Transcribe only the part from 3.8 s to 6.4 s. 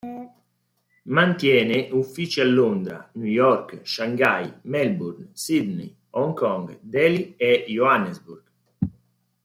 Shanghai, Melbourne, Sydney, Hong